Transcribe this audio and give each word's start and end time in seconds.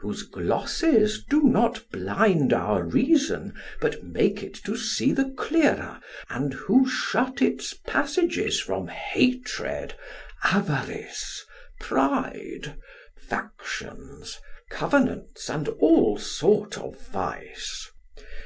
Whose 0.00 0.24
glosses 0.24 1.24
do 1.30 1.44
not 1.44 1.88
blind 1.90 2.52
our 2.52 2.82
reason, 2.84 3.54
but 3.80 4.02
Make 4.04 4.42
it 4.42 4.52
to 4.66 4.76
see 4.76 5.12
the 5.12 5.30
clearer, 5.30 5.98
and 6.28 6.52
who 6.52 6.86
shut 6.86 7.40
Its 7.40 7.72
passages 7.72 8.60
from 8.60 8.88
hatred, 8.88 9.94
avarice, 10.44 11.42
Pride, 11.80 12.74
factions, 13.16 14.38
covenants, 14.70 15.48
and 15.48 15.68
all 15.68 16.18
sort 16.18 16.76
of 16.76 17.00
vice. 17.08 17.90